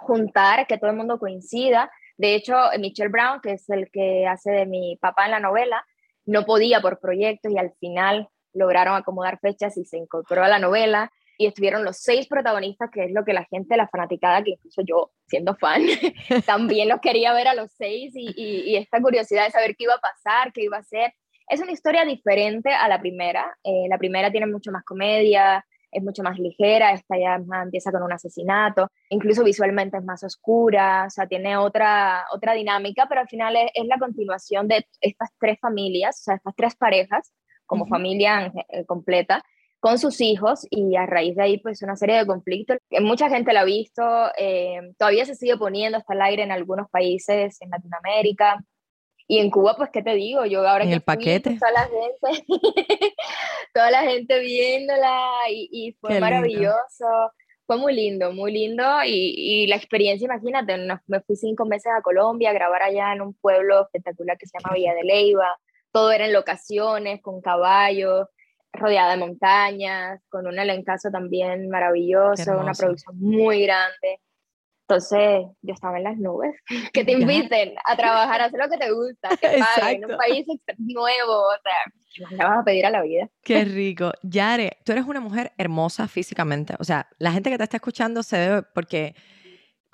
[0.00, 1.90] juntar, que todo el mundo coincida.
[2.16, 5.84] De hecho, Michelle Brown, que es el que hace de mi papá en la novela,
[6.24, 10.58] no podía por proyectos y al final lograron acomodar fechas y se incorporó a la
[10.58, 14.52] novela y estuvieron los seis protagonistas, que es lo que la gente, la fanaticada, que
[14.52, 15.82] incluso yo, siendo fan,
[16.46, 20.00] también los quería ver a los seis y, esta curiosidad de saber qué iba a
[20.00, 21.12] pasar, qué iba a ser.
[21.48, 23.56] Es una historia diferente a la primera.
[23.62, 25.64] Eh, la primera tiene mucho más comedia,
[25.96, 31.04] es mucho más ligera, esta ya empieza con un asesinato, incluso visualmente es más oscura,
[31.06, 35.58] o sea, tiene otra, otra dinámica, pero al final es, la continuación de estas tres
[35.60, 37.32] familias, o sea, estas tres parejas,
[37.66, 39.44] como familia eh, completa,
[39.80, 43.28] con sus hijos y a raíz de ahí pues una serie de conflictos que mucha
[43.28, 44.02] gente lo ha visto,
[44.38, 48.64] eh, todavía se sigue poniendo hasta el aire en algunos países en Latinoamérica,
[49.28, 50.44] y en Cuba, pues, ¿qué te digo?
[50.46, 51.58] Yo ahora en que el paquete.
[51.58, 52.46] toda la gente,
[53.74, 57.32] toda la gente viéndola y, fue maravilloso.
[57.66, 60.76] Fue muy lindo, muy lindo y, y la experiencia, imagínate,
[61.08, 64.56] me fui cinco meses a Colombia a grabar allá en un pueblo espectacular que se
[64.56, 65.48] llama Villa de Leiva.
[65.96, 68.26] Todo era en locaciones, con caballos,
[68.70, 74.20] rodeada de montañas, con un elencazo también maravilloso, una producción muy grande.
[74.86, 76.54] Entonces, yo estaba en las nubes.
[76.92, 80.18] Que te inviten a trabajar, a hacer lo que te gusta, que paguen, en un
[80.18, 83.30] país nuevo, o sea, le vas a pedir a la vida.
[83.42, 84.12] Qué rico.
[84.22, 86.74] Yare, tú eres una mujer hermosa físicamente.
[86.78, 89.14] O sea, la gente que te está escuchando se debe, porque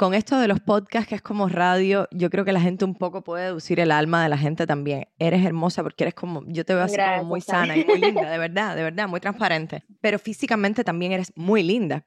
[0.03, 2.97] con esto de los podcasts, que es como radio, yo creo que la gente un
[2.97, 5.07] poco puede deducir el alma de la gente también.
[5.21, 8.29] Eres hermosa porque eres como, yo te veo así como muy sana y muy linda,
[8.29, 9.85] de verdad, de verdad, muy transparente.
[10.01, 12.05] Pero físicamente también eres muy linda.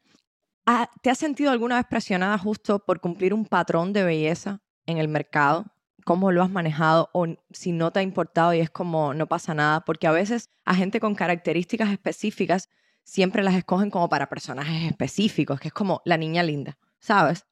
[0.66, 4.98] Ah, ¿Te has sentido alguna vez presionada justo por cumplir un patrón de belleza en
[4.98, 5.66] el mercado?
[6.04, 7.10] ¿Cómo lo has manejado?
[7.14, 10.50] O si no te ha importado y es como no pasa nada, porque a veces
[10.66, 12.68] a gente con características específicas
[13.06, 17.46] siempre las escogen como para personajes específicos, que es como la niña linda, ¿sabes?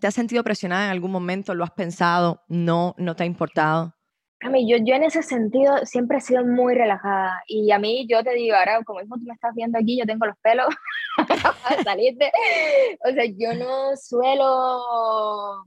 [0.00, 1.54] ¿Te has sentido presionada en algún momento?
[1.54, 2.42] ¿Lo has pensado?
[2.48, 2.94] ¿No?
[2.98, 3.94] ¿No te ha importado?
[4.40, 7.42] A mí, yo, yo en ese sentido siempre he sido muy relajada.
[7.46, 10.04] Y a mí, yo te digo, ahora como mismo tú me estás viendo aquí, yo
[10.04, 10.66] tengo los pelos
[11.64, 12.30] a salirte.
[13.08, 15.64] O sea, yo no suelo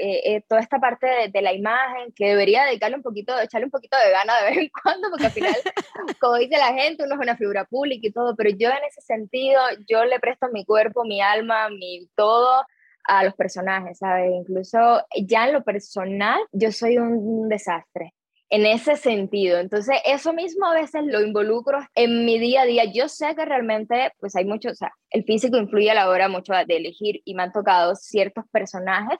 [0.00, 3.70] eh, eh, toda esta parte de, la imagen que debería dedicarle un poquito, echarle un
[3.70, 5.54] poquito de gana de vez en cuando, porque al final,
[6.20, 9.00] como dice la gente, uno es una figura pública y todo, pero yo en ese
[9.00, 12.64] sentido, yo le presto mi cuerpo, mi alma, mi todo
[13.10, 14.30] a los personajes, ¿sabes?
[14.32, 18.14] Incluso ya en lo personal, yo soy un desastre
[18.50, 19.58] en ese sentido.
[19.58, 22.84] Entonces, eso mismo a veces lo involucro en mi día a día.
[22.92, 26.28] Yo sé que realmente, pues hay mucho, o sea, el físico influye a la hora
[26.28, 29.18] mucho de elegir y me han tocado ciertos personajes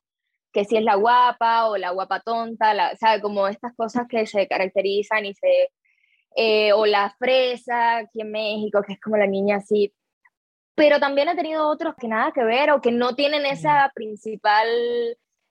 [0.53, 3.21] que si es la guapa o la guapa tonta, la, ¿sabe?
[3.23, 5.71] Como estas cosas que se caracterizan y se...
[6.37, 9.93] Eh, o la fresa aquí en México, que es como la niña así.
[10.81, 14.67] Pero también he tenido otros que nada que ver o que no tienen esa principal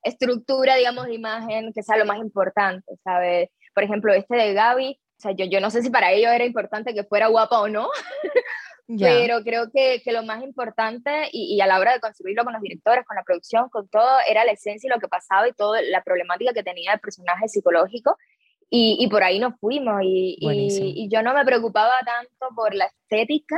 [0.02, 3.50] estructura, digamos, de imagen que sea lo más importante, ¿sabes?
[3.76, 6.46] Por ejemplo, este de Gaby, o sea, yo, yo no sé si para ellos era
[6.46, 7.90] importante que fuera guapa o no,
[8.88, 12.54] pero creo que, que, lo más importante y, y, a la hora de construirlo con
[12.54, 15.54] los directores, con la producción, con todo, era la esencia y lo que pasaba y
[15.54, 18.18] toda la problemática que tenía el personaje psicológico.
[18.72, 22.86] Y, y por ahí nos fuimos y, y, yo no me preocupaba tanto por la
[22.86, 23.58] estética,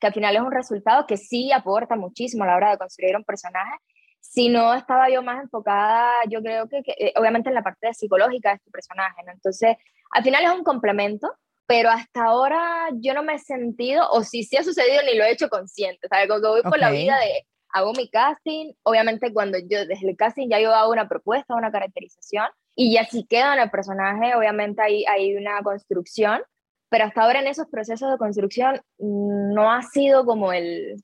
[0.00, 3.16] que al final es un resultado que sí aporta muchísimo a la hora de construir
[3.16, 3.76] un personaje,
[4.20, 8.50] si no estaba yo más enfocada, yo creo que, eh, obviamente en la parte psicológica
[8.50, 9.32] de este personaje, ¿no?
[9.32, 9.76] Entonces,
[10.10, 11.30] al final es un complemento,
[11.66, 15.24] pero hasta ahora yo no me he sentido, o si sí ha sucedido, ni lo
[15.24, 16.28] he hecho consciente, ¿sabes?
[16.28, 20.16] Como que voy por la vida de, hago mi casting, obviamente cuando yo, desde el
[20.16, 24.34] casting ya yo hago una propuesta, una caracterización, y ya si queda en el personaje,
[24.34, 26.42] obviamente hay, hay una construcción,
[26.88, 30.96] pero hasta ahora en esos procesos de construcción no ha sido como el,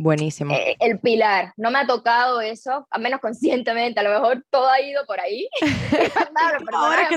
[0.00, 0.54] Buenísimo.
[0.54, 1.52] Eh, el pilar.
[1.56, 3.98] No me ha tocado eso, a menos conscientemente.
[3.98, 5.48] A lo mejor todo ha ido por ahí.
[6.72, 7.16] Ahora que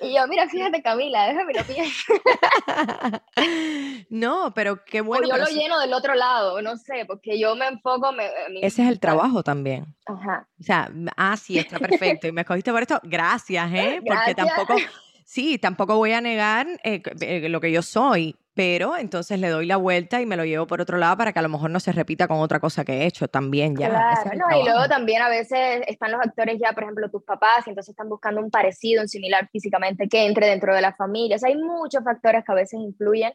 [0.00, 1.60] y yo, mira, fíjate, Camila, déjame lo
[4.10, 5.28] no, pero qué bueno.
[5.28, 8.10] yo lo lleno del otro lado, no sé, porque yo me enfoco.
[8.60, 9.94] Ese es el trabajo también.
[10.06, 10.48] Ajá.
[10.58, 12.26] O sea, ah, sí, está perfecto.
[12.26, 12.98] Y me escogiste por esto.
[13.04, 14.00] Gracias, ¿eh?
[14.04, 14.74] Porque tampoco.
[15.30, 19.64] Sí, tampoco voy a negar eh, eh, lo que yo soy, pero entonces le doy
[19.64, 21.78] la vuelta y me lo llevo por otro lado para que a lo mejor no
[21.78, 23.90] se repita con otra cosa que he hecho también ya.
[23.90, 27.64] Claro, no, y luego también a veces están los actores ya, por ejemplo, tus papás,
[27.64, 31.36] y entonces están buscando un parecido, un similar físicamente que entre dentro de la familia.
[31.36, 33.32] O sea, hay muchos factores que a veces influyen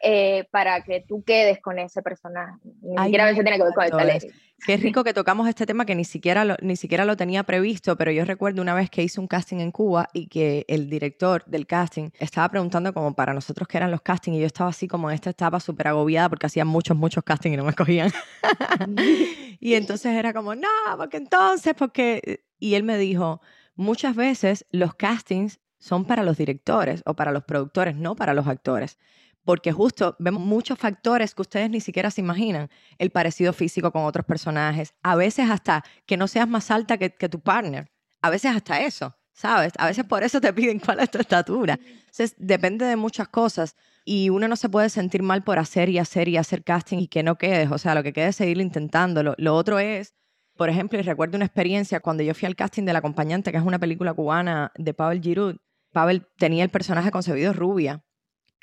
[0.00, 2.58] eh, para que tú quedes con ese personaje.
[2.82, 4.26] Ni siquiera a veces tiene que ver con el talento.
[4.64, 7.96] Qué rico que tocamos este tema que ni siquiera, lo, ni siquiera lo tenía previsto,
[7.96, 11.44] pero yo recuerdo una vez que hice un casting en Cuba y que el director
[11.46, 14.88] del casting estaba preguntando como para nosotros qué eran los castings y yo estaba así
[14.88, 18.12] como en esta etapa súper agobiada porque hacía muchos, muchos castings y no me escogían.
[19.60, 22.44] y entonces era como, no, porque entonces, porque...
[22.58, 23.42] Y él me dijo,
[23.74, 28.46] muchas veces los castings son para los directores o para los productores, no para los
[28.46, 28.98] actores
[29.46, 32.68] porque justo vemos muchos factores que ustedes ni siquiera se imaginan.
[32.98, 37.28] El parecido físico con otros personajes, a veces hasta que no seas más alta que,
[37.28, 37.88] tu partner,
[38.22, 39.72] a veces hasta eso, ¿sabes?
[39.78, 41.78] A veces por eso te piden cuál es tu estatura.
[41.80, 43.76] Entonces, depende de muchas cosas.
[44.04, 47.06] Y uno no se puede sentir mal por hacer y hacer y hacer casting y
[47.06, 47.70] que no quedes.
[47.70, 49.36] O sea, lo que quede es seguir intentándolo.
[49.38, 50.16] Lo otro es,
[50.56, 53.64] por ejemplo, y recuerdo una experiencia cuando yo fui al casting del acompañante, que es
[53.64, 55.56] una película cubana de Pavel Giroud.
[55.92, 58.02] Pavel tenía el personaje concebido rubia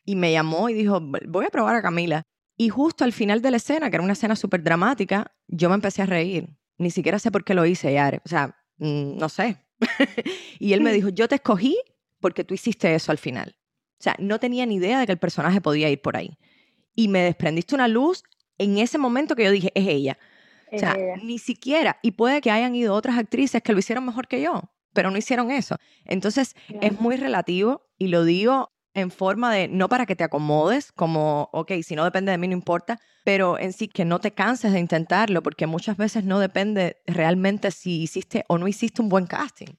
[0.05, 2.23] y me llamó y dijo, voy a probar a Camila.
[2.57, 5.75] Y justo al final de la escena, que era una escena súper dramática, yo me
[5.75, 6.49] empecé a reír.
[6.77, 8.21] Ni siquiera sé por qué lo hice, Yare.
[8.25, 9.57] O sea, mm, no sé.
[10.59, 11.77] y él me dijo, yo te escogí
[12.19, 13.55] porque tú hiciste eso al final.
[13.99, 16.37] O sea, no tenía ni idea de que el personaje podía ir por ahí.
[16.95, 18.23] Y me desprendiste una luz
[18.57, 20.17] en ese momento que yo dije, es ella.
[20.71, 24.27] o sea, ni siquiera, y puede que hayan ido otras actrices que lo hicieron mejor
[24.27, 25.77] que yo, pero no hicieron eso.
[26.05, 30.91] Entonces, es muy relativo y lo digo en forma de, no para que te acomodes,
[30.91, 34.31] como, ok, si no depende de mí no importa, pero en sí que no te
[34.31, 39.09] canses de intentarlo, porque muchas veces no depende realmente si hiciste o no hiciste un
[39.09, 39.75] buen casting.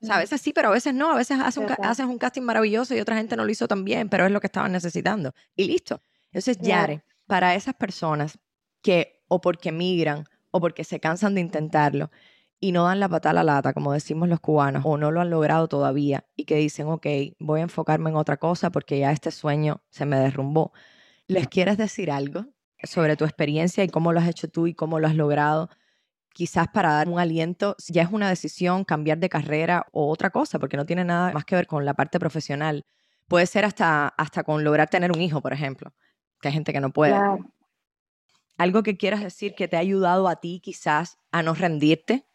[0.00, 1.12] O sea, a veces sí, pero a veces no.
[1.12, 3.84] A veces haces un, haces un casting maravilloso y otra gente no lo hizo tan
[3.84, 5.32] bien, pero es lo que estaban necesitando.
[5.56, 6.02] Y listo.
[6.26, 8.38] Entonces, Yare, para esas personas
[8.82, 12.10] que o porque migran o porque se cansan de intentarlo
[12.60, 15.20] y no dan la patada a la lata, como decimos los cubanos, o no lo
[15.20, 17.06] han logrado todavía y que dicen, ok,
[17.38, 20.72] voy a enfocarme en otra cosa porque ya este sueño se me derrumbó.
[21.26, 22.46] ¿Les quieres decir algo
[22.82, 25.68] sobre tu experiencia y cómo lo has hecho tú y cómo lo has logrado?
[26.34, 30.58] quizás para dar un aliento, ya es una decisión cambiar de carrera o otra cosa,
[30.58, 32.84] porque no tiene nada más que ver con la parte profesional.
[33.28, 35.94] Puede ser hasta, hasta con lograr tener un hijo, por ejemplo,
[36.40, 37.16] que hay gente que no puede.
[38.58, 42.26] Algo que quieras decir que te ha ayudado a ti quizás a no rendirte.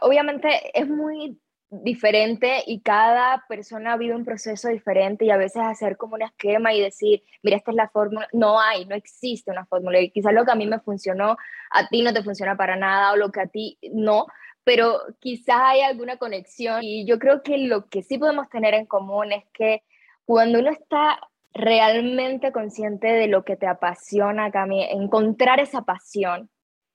[0.00, 1.38] Obviamente es muy
[1.70, 6.74] diferente y cada persona vive un proceso diferente y a veces hacer como un esquema
[6.74, 10.00] y decir, mira, esta es la fórmula, no hay, no existe una fórmula.
[10.00, 11.36] Y quizás lo que a mí me funcionó,
[11.70, 14.26] a ti no te funciona para nada o lo que a ti no,
[14.64, 18.86] pero quizás hay alguna conexión y yo creo que lo que sí podemos tener en
[18.86, 19.82] común es que
[20.24, 21.20] cuando uno está
[21.52, 26.50] realmente consciente de lo que te apasiona, Cami, encontrar esa pasión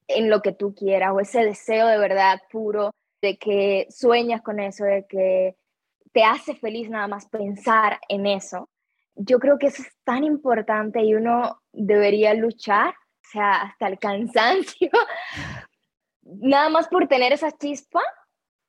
[0.08, 2.92] en lo que tú quieras o ese deseo de verdad puro
[3.22, 5.56] de que sueñas con eso, de que
[6.14, 8.70] te hace feliz nada más pensar en eso.
[9.16, 14.00] Yo creo que eso es tan importante y uno debería luchar, o sea, hasta el
[14.00, 14.90] cansancio,
[16.22, 18.02] nada más por tener esa chispa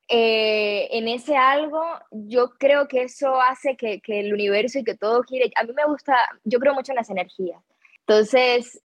[0.09, 4.95] eh, en ese algo, yo creo que eso hace que, que, el universo y que
[4.95, 5.51] todo gire.
[5.55, 7.61] A mí me gusta, yo creo mucho en las energías.
[8.07, 8.81] Entonces,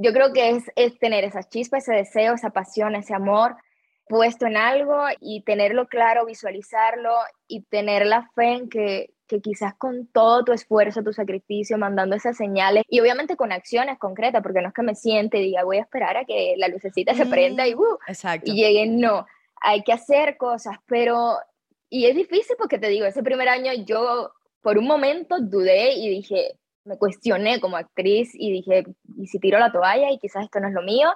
[0.00, 3.56] yo creo que es, es tener esa chispa, ese deseo, esa pasión, ese amor
[4.08, 7.14] puesto en algo y tenerlo claro, visualizarlo
[7.46, 12.16] y tener la fe en que, que quizás con todo tu esfuerzo, tu sacrificio, mandando
[12.16, 15.64] esas señales y obviamente con acciones concretas, porque no es que me siente y diga
[15.64, 17.98] voy a esperar a que la lucecita se prenda y, uh,
[18.44, 19.26] y llegue, no,
[19.60, 21.36] hay que hacer cosas, pero,
[21.90, 24.32] y es difícil porque te digo, ese primer año yo
[24.62, 26.58] por un momento dudé y dije,
[26.88, 28.84] me cuestioné como actriz y dije,
[29.16, 31.08] ¿y si tiro la toalla y quizás esto no es lo mío?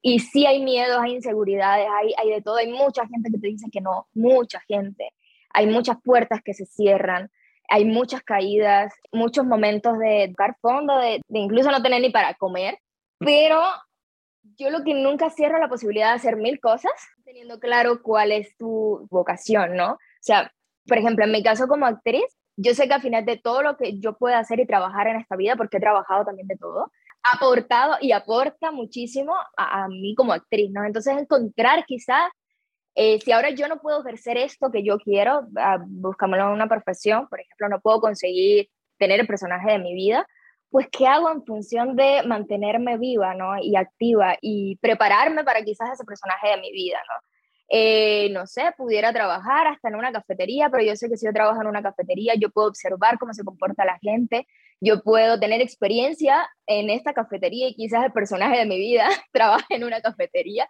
[0.00, 2.56] Y sí hay miedos, hay inseguridades, hay, hay de todo.
[2.56, 5.10] Hay mucha gente que te dice que no, mucha gente.
[5.50, 7.30] Hay muchas puertas que se cierran,
[7.68, 12.34] hay muchas caídas, muchos momentos de tocar fondo, de, de incluso no tener ni para
[12.34, 12.78] comer.
[13.18, 13.62] Pero
[14.56, 16.92] yo lo que nunca cierro la posibilidad de hacer mil cosas,
[17.24, 19.92] teniendo claro cuál es tu vocación, ¿no?
[19.92, 20.52] O sea,
[20.86, 22.24] por ejemplo, en mi caso como actriz,
[22.56, 25.16] yo sé que al final de todo lo que yo pueda hacer y trabajar en
[25.16, 26.90] esta vida, porque he trabajado también de todo,
[27.22, 30.84] aportado y aporta muchísimo a, mí como actriz, ¿no?
[30.84, 32.30] Entonces encontrar quizás,
[32.94, 36.68] eh, si ahora yo no puedo ejercer esto que yo quiero, uh, buscámoslo en una
[36.68, 40.26] profesión, por ejemplo, no puedo conseguir tener el personaje de mi vida,
[40.70, 43.58] pues ¿qué hago en función de mantenerme viva, ¿no?
[43.60, 47.31] Y activa y prepararme para quizás ese personaje de mi vida, ¿no?
[47.74, 51.32] Eh, no sé, pudiera trabajar hasta en una cafetería, pero yo sé que si yo
[51.32, 54.46] trabajo en una cafetería, yo puedo observar cómo se comporta la gente,
[54.78, 59.74] yo puedo tener experiencia en esta cafetería y quizás el personaje de mi vida trabaje
[59.76, 60.68] en una cafetería.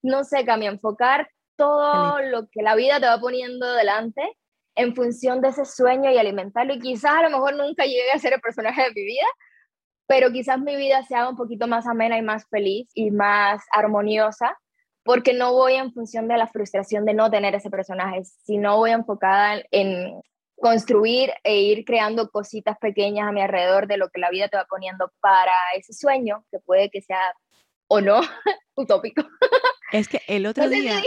[0.00, 4.22] No sé, cambia, enfocar todo lo que la vida te va poniendo delante
[4.76, 6.74] en función de ese sueño y alimentarlo.
[6.74, 9.26] Y quizás a lo mejor nunca llegue a ser el personaje de mi vida,
[10.06, 14.56] pero quizás mi vida sea un poquito más amena y más feliz y más armoniosa,
[15.04, 18.90] porque no voy en función de la frustración de no tener ese personaje, sino voy
[18.90, 20.20] enfocada en
[20.56, 24.56] construir e ir creando cositas pequeñas a mi alrededor de lo que la vida te
[24.56, 27.20] va poniendo para ese sueño, que puede que sea
[27.88, 28.20] o no
[28.74, 29.22] utópico.
[29.92, 31.00] Es que el otro día...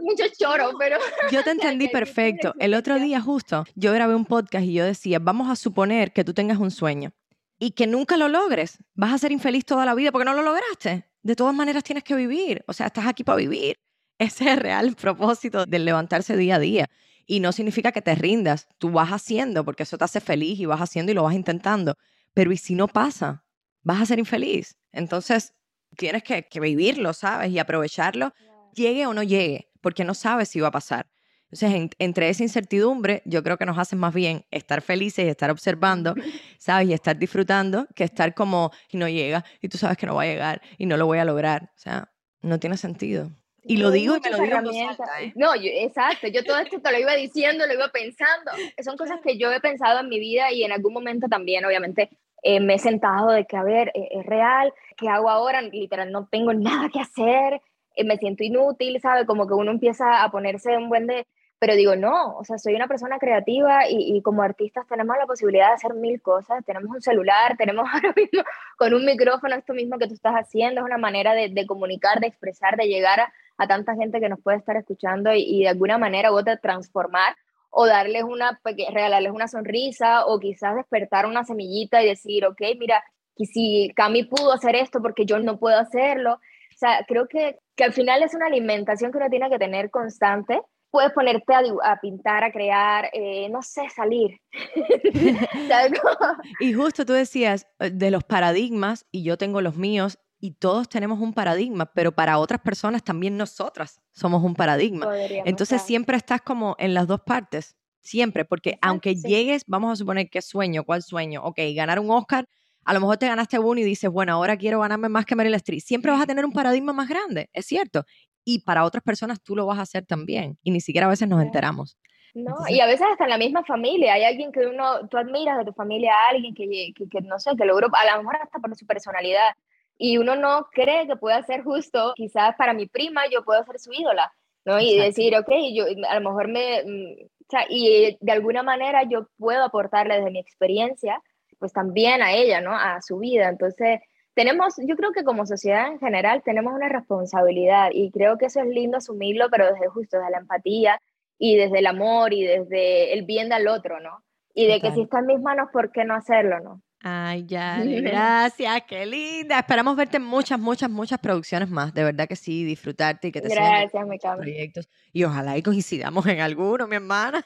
[0.00, 0.98] mucho choro, pero...
[1.30, 2.54] Yo te entendí perfecto.
[2.58, 6.24] El otro día justo yo grabé un podcast y yo decía, vamos a suponer que
[6.24, 7.12] tú tengas un sueño
[7.58, 8.78] y que nunca lo logres.
[8.94, 11.09] Vas a ser infeliz toda la vida porque no lo lograste.
[11.22, 12.64] De todas maneras tienes que vivir.
[12.66, 13.76] O sea, estás aquí para vivir.
[14.18, 16.90] Ese es el real propósito del levantarse día a día.
[17.26, 20.66] Y no significa que te rindas, tú vas haciendo porque eso te hace feliz y
[20.66, 21.94] vas haciendo y lo vas intentando.
[22.34, 23.44] Pero ¿y si no pasa?
[23.82, 24.76] Vas a ser infeliz.
[24.92, 25.54] Entonces,
[25.96, 27.50] tienes que, que vivirlo, ¿sabes?
[27.50, 28.32] Y aprovecharlo,
[28.74, 31.08] llegue o no llegue, porque no sabes si va a pasar.
[31.52, 35.50] Entonces, entre esa incertidumbre, yo creo que nos hace más bien estar felices y estar
[35.50, 36.14] observando,
[36.58, 36.88] ¿sabes?
[36.88, 40.22] Y estar disfrutando que estar como, y no llega, y tú sabes que no va
[40.22, 41.72] a llegar, y no lo voy a lograr.
[41.74, 43.30] O sea, no tiene sentido.
[43.62, 45.32] Y lo digo y me lo digo ¿eh?
[45.34, 46.28] No, exacto.
[46.28, 48.52] Yo todo esto te lo iba diciendo, lo iba pensando.
[48.82, 52.08] Son cosas que yo he pensado en mi vida y en algún momento también, obviamente,
[52.42, 55.60] eh, me he sentado de que, a ver, eh, es real, ¿qué hago ahora?
[55.60, 57.60] Literal, no tengo nada que hacer,
[58.02, 59.26] me siento inútil, ¿sabe?
[59.26, 61.26] Como que uno empieza a ponerse un buen de...
[61.60, 65.68] Pero digo, no, o sea, soy una persona creativa y, como artistas tenemos la posibilidad
[65.68, 66.64] de hacer mil cosas.
[66.64, 68.42] Tenemos un celular, tenemos ahora mismo
[68.78, 72.28] con un micrófono esto mismo que tú estás haciendo, es una manera de, comunicar, de
[72.28, 75.98] expresar, de llegar a, a tanta gente que nos puede estar escuchando y, de alguna
[75.98, 77.36] manera u otra transformar
[77.68, 83.04] o darles una, regalarles una sonrisa o quizás despertar una semillita y decir, ok, mira,
[83.36, 86.34] que si Cami pudo hacer esto porque yo no puedo hacerlo.
[86.34, 89.90] O sea, creo que, que al final es una alimentación que uno tiene que tener
[89.90, 90.62] constante.
[90.90, 94.40] Puedes ponerte a, a pintar, a crear, eh, no sé, salir.
[96.60, 100.88] y justo tú decías eh, de los paradigmas, y yo tengo los míos, y todos
[100.88, 105.06] tenemos un paradigma, pero para otras personas también nosotras somos un paradigma.
[105.44, 110.30] Entonces siempre estás como en las dos partes, siempre, porque aunque llegues, vamos a suponer
[110.30, 111.42] que sueño, ¿cuál sueño?
[111.44, 112.48] Ok, ganar un Oscar,
[112.84, 115.54] a lo mejor te ganaste uno y dices, bueno, ahora quiero ganarme más que Meryl
[115.54, 115.80] Streep.
[115.80, 118.04] Siempre vas a tener un paradigma más grande, es cierto.
[118.50, 120.58] Y para otras personas tú lo vas a hacer también.
[120.64, 121.96] Y ni siquiera a veces nos enteramos.
[122.34, 125.58] No, y a veces hasta en la misma familia, hay alguien que uno, tú admiras
[125.58, 128.58] de tu familia, alguien que, que, que no sé, que logró, a lo mejor hasta
[128.58, 129.50] por su personalidad,
[129.98, 133.78] y uno no cree que pueda ser justo, quizás para mi prima yo puedo ser
[133.78, 134.32] su ídola,
[134.64, 134.80] ¿no?
[134.80, 139.04] Y decir, ok, yo a lo mejor me, mm, o sea, y de alguna manera
[139.04, 141.20] yo puedo aportarle desde mi experiencia,
[141.58, 142.74] pues también a ella, ¿no?
[142.74, 143.48] A su vida.
[143.48, 144.00] Entonces,
[144.34, 148.60] tenemos, yo creo que como sociedad en general tenemos una responsabilidad y creo que eso
[148.60, 151.00] es lindo asumirlo, pero desde justo, desde la empatía
[151.38, 154.22] y desde el amor y desde el bien del otro, ¿no?
[154.54, 156.82] Y de que si está en mis manos, ¿por qué no hacerlo, no?
[157.02, 159.58] Ay, ya, gracias, qué linda.
[159.58, 161.94] Esperamos verte en muchas, muchas, muchas producciones más.
[161.94, 164.88] De verdad que sí, disfrutarte y que te Gracias, mi proyectos.
[165.12, 167.42] Y ojalá y coincidamos en alguno, mi hermana.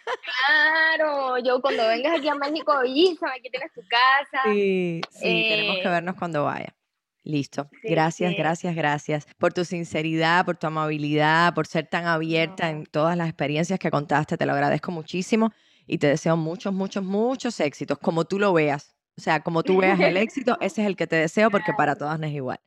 [0.46, 4.42] Claro, yo cuando vengas aquí a México, avísame, aquí tienes tu casa.
[4.44, 6.74] Sí, sí, tenemos que eh, vernos cuando vaya.
[7.22, 7.70] Listo.
[7.82, 13.16] gracias, gracias, gracias por tu sinceridad, por tu amabilidad, por ser tan abierta en todas
[13.16, 14.36] las experiencias que contaste.
[14.36, 15.52] Te lo agradezco muchísimo
[15.86, 19.78] y te deseo muchos, muchos, muchos éxitos, como tú lo veas o sea, como tú
[19.78, 22.58] veas el éxito, ese es el que te deseo porque para todas no es igual.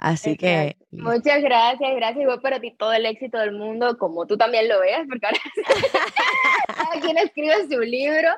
[0.00, 0.78] Así que...
[0.90, 4.80] Muchas gracias, gracias igual para ti todo el éxito del mundo, como tú también lo
[4.80, 5.38] veas, porque ahora
[6.74, 8.30] cada quien escribe su libro,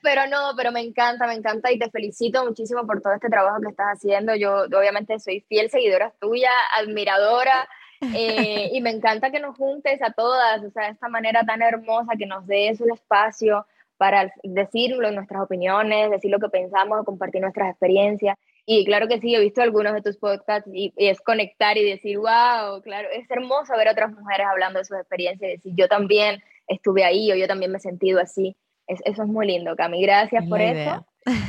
[0.00, 3.60] pero no, pero me encanta, me encanta y te felicito muchísimo por todo este trabajo
[3.60, 4.36] que estás haciendo.
[4.36, 7.68] Yo obviamente soy fiel seguidora tuya, admiradora,
[8.14, 11.62] eh, y me encanta que nos juntes a todas, o sea, de esta manera tan
[11.62, 13.66] hermosa, que nos des un espacio
[14.02, 18.36] para decir nuestras opiniones, decir lo que pensamos, compartir nuestras experiencias.
[18.66, 22.18] Y claro que sí, he visto algunos de tus podcasts y, es conectar y decir,
[22.18, 25.86] wow, claro, es hermoso ver a otras mujeres hablando de sus experiencias y decir, yo
[25.86, 28.56] también estuve ahí o yo también me he sentido así.
[28.88, 30.02] eso es muy lindo, Cami.
[30.02, 31.06] Gracias por eso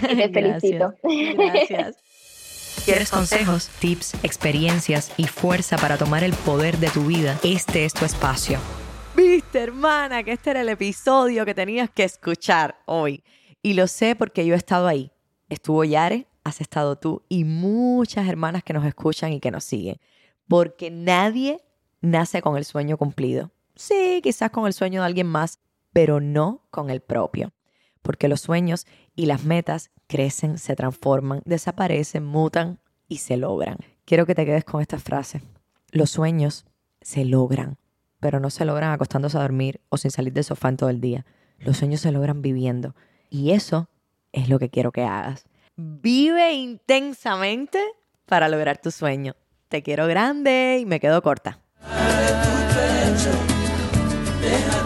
[0.07, 0.93] y te felicito.
[1.01, 1.97] Gracias.
[2.85, 7.35] ¿Quieres consejos, tips, experiencias y fuerza para tomar el poder de tu vida?
[7.43, 8.59] Este es tu espacio.
[9.25, 13.23] Viste, hermana, que este era el episodio que tenías que escuchar hoy.
[13.61, 15.11] Y lo sé porque yo he estado ahí.
[15.47, 19.97] Estuvo Yare, has estado tú y muchas hermanas que nos escuchan y que nos siguen.
[20.49, 21.61] Porque nadie
[22.01, 23.51] nace con el sueño cumplido.
[23.75, 25.59] Sí, quizás con el sueño de alguien más,
[25.93, 27.53] pero no con el propio.
[28.01, 33.77] Porque los sueños y las metas crecen, se transforman, desaparecen, mutan y se logran.
[34.03, 35.41] Quiero que te quedes con esta frase.
[35.91, 36.65] Los sueños
[37.01, 37.77] se logran
[38.23, 40.99] pero no se logran acostándose a dormir o sin salir del sofá en todo el
[40.99, 41.25] día.
[41.59, 42.95] Los sueños se logran viviendo.
[43.29, 43.89] Y eso
[44.31, 45.45] es lo que quiero que hagas.
[45.75, 47.79] Vive intensamente
[48.25, 49.35] para lograr tu sueño.
[49.67, 51.59] Te quiero grande y me quedo corta.
[54.43, 54.82] my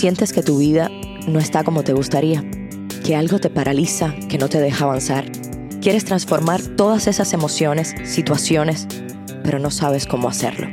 [0.00, 0.90] Sientes que tu vida
[1.28, 2.42] no está como te gustaría,
[3.04, 5.30] que algo te paraliza, que no te deja avanzar.
[5.82, 8.88] Quieres transformar todas esas emociones, situaciones,
[9.44, 10.68] pero no sabes cómo hacerlo.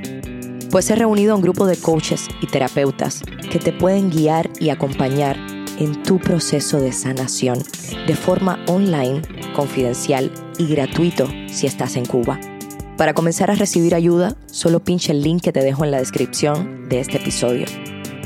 [0.71, 3.21] Pues he reunido a un grupo de coaches y terapeutas
[3.51, 5.35] que te pueden guiar y acompañar
[5.77, 7.61] en tu proceso de sanación
[8.07, 9.23] de forma online,
[9.53, 12.39] confidencial y gratuito si estás en Cuba.
[12.95, 16.87] Para comenzar a recibir ayuda, solo pincha el link que te dejo en la descripción
[16.87, 17.65] de este episodio.